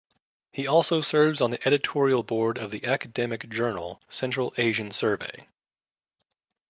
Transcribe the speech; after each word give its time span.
He 0.51 0.65
also 0.65 1.01
serves 1.01 1.41
on 1.41 1.51
the 1.51 1.59
editorial 1.63 2.23
board 2.23 2.57
of 2.57 2.71
the 2.71 2.85
academic 2.85 3.47
journal 3.49 4.01
Central 4.09 4.51
Asian 4.57 4.89
Survey. 4.89 5.47